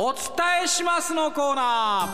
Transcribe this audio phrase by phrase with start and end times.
[0.00, 0.22] お伝
[0.62, 2.08] えしますのコーナ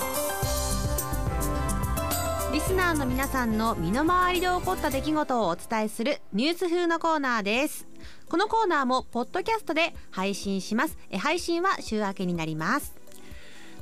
[2.51, 2.53] ー。
[2.55, 7.87] リスナーの皆さんの身の回りで起こった出来事をお伝えするニュース風のコーナーです。
[8.31, 10.97] このコーナーもポッドキャストで配信します。
[11.11, 12.95] え配信は週明けになります。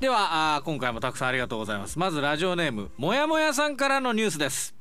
[0.01, 1.97] ではあ今回もたくさんありがとうございます。
[1.97, 4.75] まずラジオネームもやもやさんからのニュースです。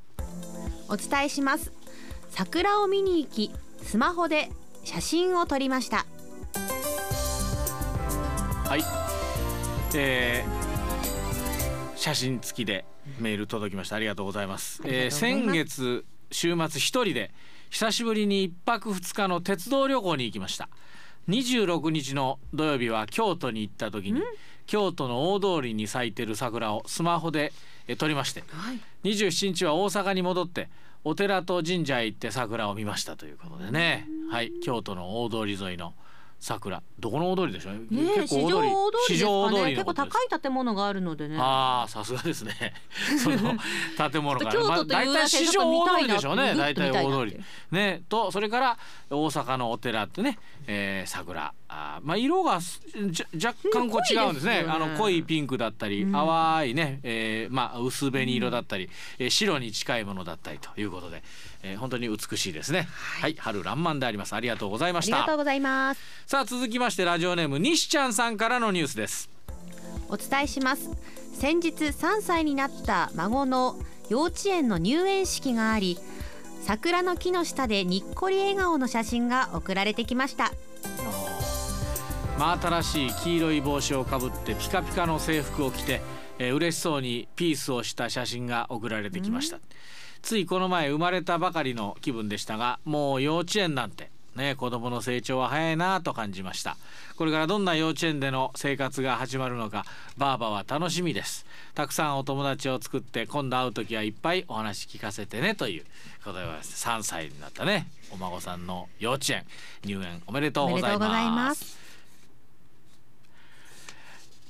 [0.90, 1.72] お伝えします。
[2.32, 3.52] 桜を見に行き
[3.84, 4.50] スマホで
[4.84, 6.08] 写真を撮りました。
[8.68, 9.11] はい
[9.96, 12.86] えー、写真付きで
[13.20, 13.96] メール届きました。
[13.96, 17.32] ありがとうございます、えー、先月週末一人で
[17.70, 20.70] 久しぶりに一泊二日の鉄道旅行に行きました。
[21.30, 24.22] 26日の土曜日は京都に行った時に
[24.66, 27.54] 京都の大通りに咲いてる桜をスマホで
[27.98, 30.70] 撮りまして、はい、27日は大阪に戻って
[31.04, 35.94] お寺と神社へ行って桜を見ましたということでね、はい、京都の大通り沿いの
[36.42, 36.82] 桜。
[37.00, 41.38] どこの大通りでしょう、ね、結構市場大通り、ね、結構高い建物があるのでね。
[41.40, 42.74] ああさすがですね。
[43.24, 43.38] その
[44.10, 46.56] 建物が、まあ、大体市場大通りでしょうね。
[46.56, 47.40] 大体大通り。
[47.70, 48.02] ね。
[48.10, 48.78] とそれから
[49.12, 51.54] 大阪のお寺ってね、えー、桜。
[51.74, 61.24] あまあ色がじゃ若干こう違うんですね、ね、あの濃いピンクだったり、うん、淡いね、えー、まあ薄紅色だったり、うん、えー、白に近いものだったりということで、
[61.64, 62.88] えー、本当に美しいですね、
[63.20, 64.34] はい、はい、春爛漫であります。
[64.34, 65.18] ありがとうございました。
[65.18, 66.02] ありがとうございます。
[66.26, 69.30] さあ続きましてラジオネーム西ちゃんさんからのニュースです。
[70.10, 70.90] お伝えします。
[71.34, 73.78] 先日3歳になった孫の
[74.10, 75.98] 幼稚園の入園式があり
[76.62, 80.52] 桜の木の下でにっこり笑顔の写真が送られてきました。
[82.38, 86.02] 真新しい黄色い帽子をかぶってピカピカの制服を着て、
[86.40, 89.60] えー、嬉しそうにピースをした写真が送られてきました、
[90.22, 96.78] ついこの前生まれたばかりの気分でしたがもう幼稚園なんてね子供の成長は早いなと感じました。
[97.18, 99.86] これからどんな幼稚園での生活が始まるのか
[100.18, 101.46] ばあばは楽しみです。
[101.76, 105.84] たくさんお友達を作って今度会う時はいっぱいお話聞かせてねという
[106.24, 109.46] ことで3歳になったねお孫さんの幼稚園。
[109.84, 111.78] 入園おめでとうございます。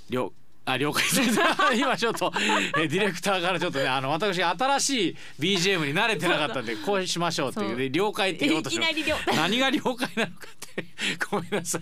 [0.09, 0.31] 了
[0.71, 1.39] あ了解です。
[1.75, 2.31] 今ちょっと
[2.77, 8.79] えディレクターからちょっとねあの私新しい BGM に慣れてなかったんでこうしましょうっていうで了解って言おうとし
[9.35, 10.85] 何が了解なのかって
[11.29, 11.81] ごめんなさい、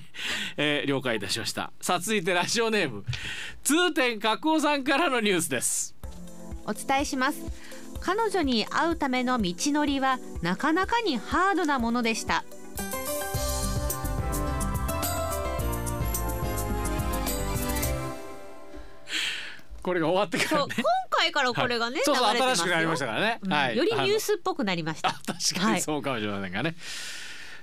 [0.58, 1.72] えー、了解いたしました。
[1.82, 3.04] さあ続いてラジオネーム。
[3.64, 5.96] 通天角尾さんからのニュースです。
[6.66, 7.80] お伝えします。
[8.02, 12.46] 彼女に会うための道のりはなかなかにハードなものでした
[19.90, 25.20] これが終わってから、ね、今回からこれがね、はい、そうそう新しくなりましたからね、うん、はい、よりニュースっぽくなりました。
[25.26, 26.76] 確かにそうかもしれませんがね、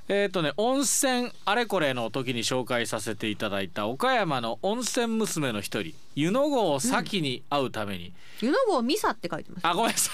[0.08, 8.12] はい、えっ、ー、とね温泉あれこれの時に紹介させていただいた岡山の温泉娘の一人湯の郷を先に会うために、
[8.42, 9.66] うん、湯の郷ミサって書いてます。
[9.68, 10.10] あごめんなさ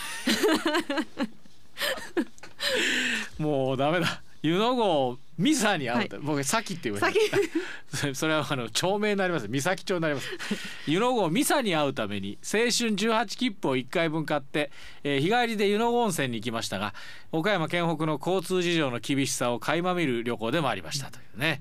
[3.39, 3.41] い。
[3.43, 4.21] もうダメだ。
[4.43, 7.21] 湯の郷ミサに会うと、はい、僕サキって言われて
[8.15, 9.49] それはあの町名になります。
[9.49, 10.29] 三崎町になります。
[10.87, 14.71] 湯の郷ミサに会うために青春18切符を1回分買って、
[15.03, 16.95] えー、日帰りで湯の郷温泉に行きましたが
[17.33, 21.61] 岡山県北の交通事情の厳しさを垣間見る旅行でもありましたというね。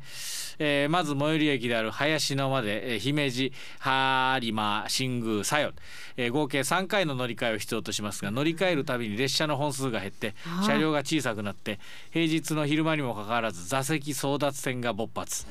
[0.64, 5.72] えー、まず最寄り駅である林野まで、えー、姫路播磨新宮佐用、
[6.18, 10.36] えー、合計3回の乗り換えを必要としますが乗り換えるたびに列車の本数が減って
[10.68, 11.80] 車両が小さくなって
[12.12, 15.46] 平日の昼間にもかかわらず座席争奪戦が勃発。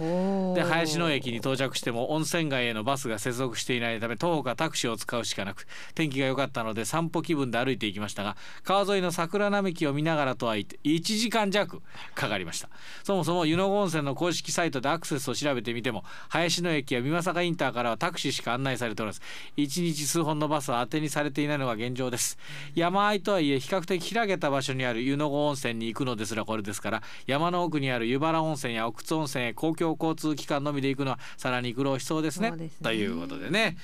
[0.54, 11.80] で林野駅に到着しても温泉街へのバスが接続していないため徒歩かタクシーを使うしかなく天気が良かったので散歩気分で歩いていきましたが川沿いの桜並木を見ながらとはいって1時間弱
[12.14, 12.69] かかりました。
[13.04, 19.22] そもそも湯の郷温泉の公式サイトでアクセスを調べてみても林野駅や美作インターからはタクシーしか案内されておらず
[19.56, 22.36] 1日数本のバスは当てにされていないのが現状です。
[22.75, 33.76] 山あいとはいえ比較的開けた場所にある湯の郷温泉に行くのですらこれですから山の奥にある湯原温泉や奥津温泉へ公共交通機関のみで行くのはさらに苦労しそうですね、ね、ということでね、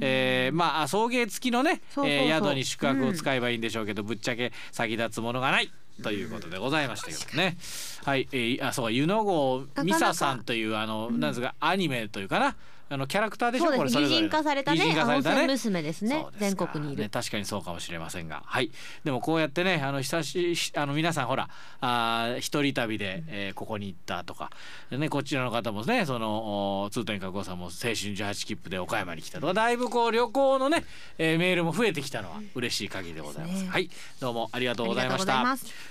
[0.00, 5.70] えー、まあ送迎付きのねえ宿に宿泊を使えばいいんでしょうけど、うん、ぶっちゃけ先立つものがない
[6.02, 7.56] ということでございましたけどね。
[8.04, 12.56] はい、えー、あそう湯の郷美沙さんというあの、なんですかアニメというかな。
[12.88, 13.72] あのキャラクターでしょ？
[13.72, 14.78] これそれ人化されたね。
[14.78, 15.46] 擬人化されたね。
[15.48, 16.24] 娘ですね。
[16.38, 18.42] 全国にいる、ね、確かにそうかもしれませんが。
[18.46, 18.70] はい。
[19.02, 21.48] でもこうやってねあの久しあの皆さんほら
[21.80, 24.50] あ一人旅で、えー、ここに行ったとか。
[24.90, 29.54] ねこちらの方もねその通天閣さんも青春18切符で岡山に来たとか。
[29.54, 30.84] だいぶこう旅行のね、
[31.18, 33.90] えー、メールも増えてきたのは嬉しい限りでございます、ね、はい。
[34.20, 35.44] どうもありがとうございました。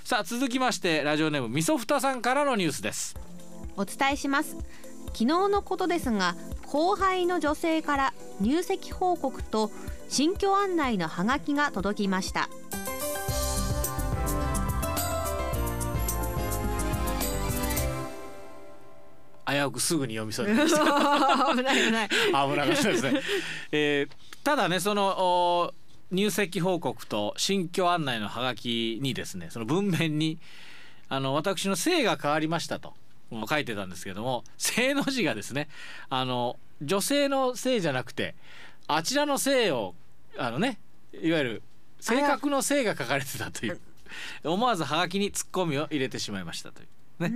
[0.06, 3.18] さあ続きましてラジオネームみそふたさんからのニュースです。
[3.76, 4.56] お伝えします。
[5.08, 6.36] 昨日のことですが
[6.76, 9.72] 後輩の女性から入籍報告と
[10.10, 12.50] 新居案内のハガキが届きました。
[19.48, 21.56] 危うくすぐに読みそうになりました。
[21.56, 22.10] 危ない危ない。
[22.10, 23.22] 危なかったですね、
[23.72, 25.74] えーただねそのお
[26.12, 30.40] 入籍報告と新居案内のハガキにですねその文面に
[31.08, 32.94] あの私の姓が変わりましたと
[33.50, 34.44] 書いてたんですけども
[34.76, 35.68] 姓の字がですね
[36.10, 38.36] あの女性の姓じゃなくて
[38.88, 39.96] あちらの姓を
[40.38, 40.80] あのね
[41.14, 41.64] いわゆる
[42.00, 43.80] 性格の姓が書かれてたという
[44.44, 46.88] 思わずハガキにツッコミを入れてしまいましたという。
[47.24, 47.32] ね、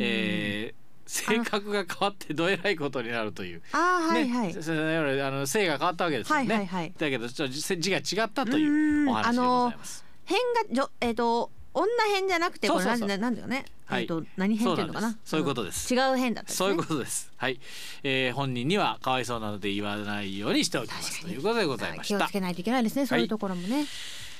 [0.00, 3.62] えー性格が変わってどえらいことになるという。
[3.72, 6.54] あーはいはい、ね、それあの性が変わったわけですよね。
[6.54, 6.92] はいはいはい。
[6.96, 10.04] だけどちょっと字が違ったというお話でございます。
[10.24, 14.02] 変がじょえっ、と女編じゃなくてこれなんなんだよね、はい。
[14.02, 15.16] えっ、と何編っていうのかな？
[15.24, 15.94] そういうことです。
[15.94, 16.56] 違う編だったね。
[16.56, 17.30] そういうことです。
[17.36, 17.60] はい、
[18.02, 21.22] えー、本人にはかわいそうなので言わないようにしておきます。
[21.22, 22.18] ということでございました。
[22.18, 22.32] 気をつ。
[22.32, 23.86] けないといけないですねそういうところもね、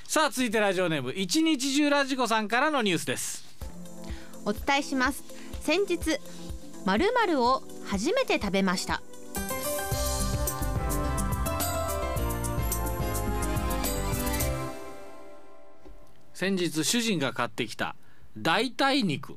[0.05, 1.13] さあ続いてラジオネーム。
[1.13, 3.45] 一日中ラジコさんからのニュースです。
[4.45, 5.23] お伝えします。
[5.61, 6.19] 先日
[6.85, 9.03] まるまるを初めて食べました
[16.41, 17.95] 先日主人が買ってきた
[18.39, 19.37] 代替肉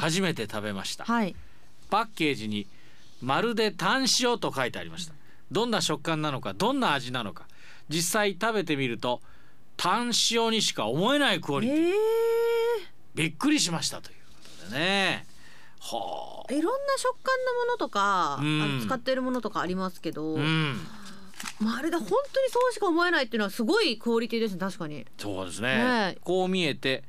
[0.00, 1.04] 初めて食べました。
[1.04, 1.36] はい。
[1.90, 2.66] パッケージに
[3.22, 5.14] まるでタン塩と書いてありました。
[5.52, 7.46] どんな食感なのかどんな味なのか
[7.88, 9.20] 実際食べてみると
[9.76, 11.92] タン塩にしか思えないクオリティ、え
[13.14, 15.24] びっくりしましたということでね。
[15.78, 18.80] はあいろんな食感のものとか、うん。
[18.84, 20.80] 使ってるものとかありますけど、うん
[21.60, 22.20] まるで本当に
[22.50, 25.06] そうしか思えないっていうのはすごいクオリティですね確かに。
[25.18, 25.76] そうですね。
[25.76, 27.04] ねこう見えて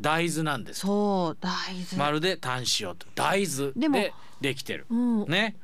[0.00, 0.80] 大豆なんです。
[0.80, 1.50] そう大
[1.92, 3.06] 豆、まるでタン塩と。
[3.14, 4.86] 大豆でもでできてる。
[4.90, 5.26] うん。
[5.26, 5.56] ね。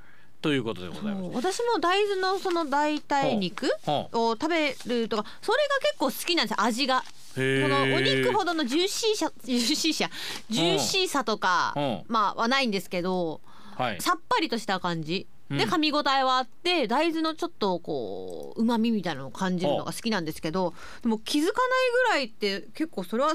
[0.43, 1.35] ということでございます。
[1.35, 7.03] 私も大豆のその代替肉はを食べるとかそれが結構好きなんですよ味が。
[7.37, 10.11] へこのお肉ほどどのジューシーさジューシーさ
[10.49, 12.03] ジューシーさとかうん。
[12.09, 13.41] まあはないんですけど
[13.77, 14.01] はい。
[14.01, 21.53] さっぱりとした感じでうん噛み応えはあって大豆のちょっとこう旨味みたいなのを感じるのが好きなんですけどでも気づかない
[22.09, 23.35] ぐらいって結構それは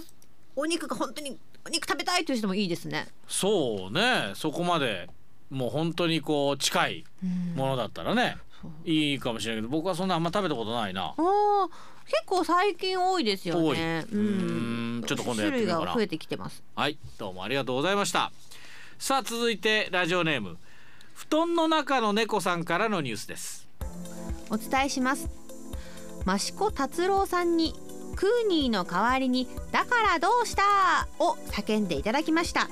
[0.55, 3.07] お肉が本当にお肉食べたいという人もいいですね。
[3.27, 5.09] そうねそこまで
[5.49, 7.05] もう本当にこう近い
[7.55, 8.37] ものだったらね、
[8.85, 11.13] いいかもしれないけど僕はそんなあんま食べたことないな。
[11.15, 11.69] あー
[12.05, 14.05] 結構最近多いですよね。
[14.11, 16.63] うーんちょっと今度やってみようかな種類が増えてきてます。
[16.75, 18.31] はいどうもありがとうございました。
[18.97, 20.57] さあ続いてラジオネーム
[21.21, 23.67] 布団の中の猫さんからのニュースです。
[24.49, 25.29] お伝えします。
[26.27, 27.75] 益子達郎さんに
[28.15, 30.63] クーニーの代わりにだからどうした？
[31.19, 32.67] を叫んでいただきました。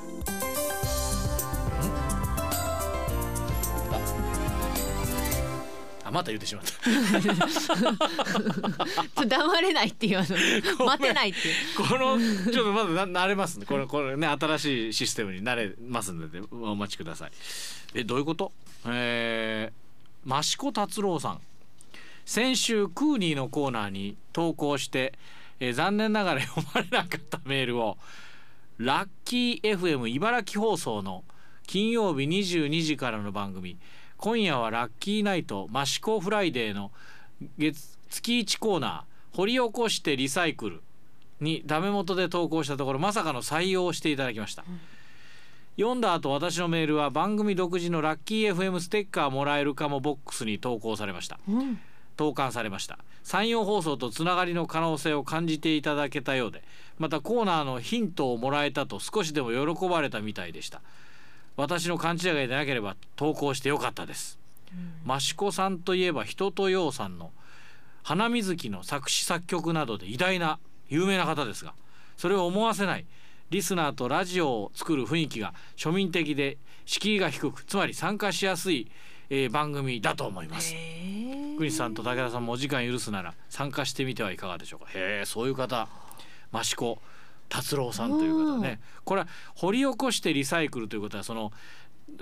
[6.09, 6.63] あまた言ってしまっ
[9.15, 9.25] た。
[9.25, 11.39] 黙れないっていうあの待てないって
[11.77, 12.17] この
[12.51, 13.65] ちょっとまだな慣れますね。
[13.65, 17.31] これこれね新しいシステムに慣れますのでお待ちください。
[17.93, 18.51] えどういうこと？
[18.87, 21.41] えー、益子達郎さん。
[22.25, 25.13] 先週クーニーのコーナーに投稿して、
[25.59, 27.97] えー残念ながら読まれなかったメールを
[28.77, 31.23] ラッキー FM 茨城放送の
[31.67, 33.77] 金曜日22時からの番組
[34.19, 36.91] 「今夜はラッキーナイト益子フライデー」の
[37.57, 40.81] 月月1コーナー「掘り起こしてリサイクル」
[41.39, 44.65] にダメ元で投稿したところまさかの採用をしていただきました、
[45.77, 51.39] 読んだ後私のメールは番組独自のラッキー FM ステッカーもらえるかもボックスに投稿されました。
[51.47, 51.79] うん。
[52.17, 52.99] 投函されました。
[53.23, 56.63] 山陽放送とつながりの可能性を感じていただけたようで
[56.97, 60.81] またコーナーのヒントをもらえたと少しでも喜ばれたみたいでした
[61.59, 64.39] 私の勘違いでなければ投稿してよかったです。
[65.05, 67.31] 益子さんといえば人とようさんの
[68.01, 71.73] 花水木の作詞作曲などで偉大な有名な方ですが
[72.17, 73.05] それを思わせない。
[73.49, 78.89] リスナーとラジオを作る雰囲気が庶民的で敷居が低くつまり参加しやすい、
[79.29, 80.73] えー番組だと思います。
[81.57, 84.91] クリスさんと武田さんもお時間許すなら参加してみてはいかがでしょうか。
[84.93, 85.89] へえそういう方。
[86.53, 86.99] 益子
[87.49, 88.79] 達郎さんという方ね。
[89.03, 91.51] これは掘り起こしてリサイクルということはその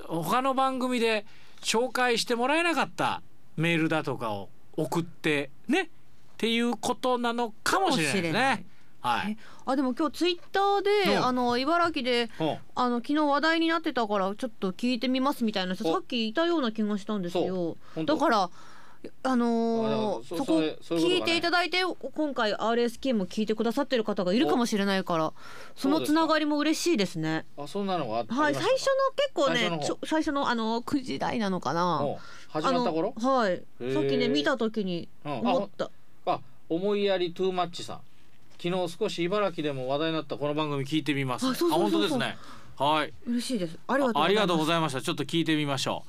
[0.07, 1.25] 他の番組で
[1.61, 3.21] 紹介してもらえなかった
[3.55, 5.87] メールだとかを送ってねっ
[6.37, 8.65] ていうことなのかもしれないですね。
[8.99, 9.37] はい。
[9.65, 11.19] あでも今日ツイッターで、う？
[11.19, 18.49] んあの茨城でほあの昨日話題になってたからちょっと聞いてみますみたいなさっきいたような気がしたんですよだから
[19.23, 21.83] あのー、そそこ聞いていただいて
[22.15, 25.33] 今回 RSK も聞いてくださってる方がいるかもしれないから
[25.75, 27.45] そのつながりも嬉しいですね。
[27.57, 31.99] あそんなのがあはい最初の結構ね最初のあの9時台なのかな。
[31.99, 33.13] の始まった頃？
[33.17, 33.63] はい。
[33.81, 33.93] ー。
[33.93, 35.39] さっきね見た時にうん。
[35.39, 35.89] 思った。
[36.25, 36.39] あ
[36.69, 37.99] 思いやりトゥーマッチさん。
[38.61, 41.91] 昨日少し茨城でも話題になったこの番組聞いてみます、あそうそうそうそう。
[41.91, 42.37] 本当ですね。
[42.77, 43.13] はい。
[43.27, 43.77] 嬉しいです。
[43.87, 44.13] ありが
[44.47, 45.01] とうごいざいました。
[45.01, 46.03] ちょっと聞いてみましょ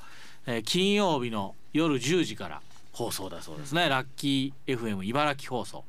[0.47, 2.62] う、えー金曜日の夜10時から
[2.99, 3.88] 放送だそうですね。
[3.88, 5.85] ラッキー FM 茨城放送。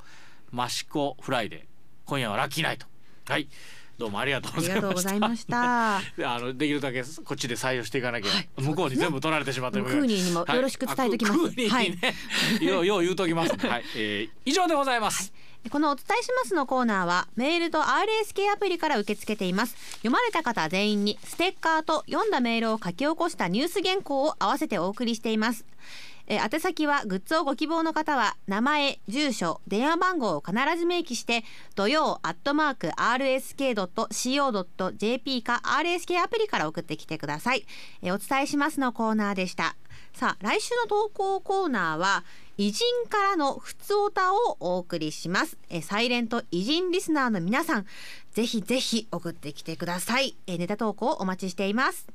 [0.52, 1.60] マシコフライデー。
[2.06, 2.86] 今夜はラッキーナイト。
[3.28, 3.48] はい。
[3.98, 4.54] どうもありがとう
[4.94, 5.98] ございました。
[5.98, 6.02] あ
[6.40, 8.50] のできるだけこっちで採用していかなきゃ、はい。
[8.58, 11.70] 向こうに全部取られてしまってクーニーにもよろしく伝えときます。
[11.70, 11.98] はい。
[12.64, 15.34] ようよう言うときます、はい、えー、以上でございます、
[15.72, 19.76] このお伝えしますのコーナーはメールと RSK アプリから受け付けています。
[19.94, 25.66] 読まれた方全員にステッカーと読んだメールを書き起こしたニュース原稿を合わせてお送りしています
[26.30, 31.44] えー宛先はグッズをご希望の方は名前住所電話番号を必ず明記して
[31.76, 37.66] 土曜アットマーク RSK.CO.JP か RSK アプリから送ってきてください、
[38.02, 39.76] えーお伝えしますのコーナーでした。
[40.14, 42.24] さあ来週の投稿コーナーは
[42.58, 45.58] 偉人からのふつおたをお送りします。
[45.70, 47.86] えサイレント偉人リスナーの皆さん
[48.32, 50.36] ぜひぜひ送ってきてください。
[50.48, 52.08] えネタ投稿お待ちしています。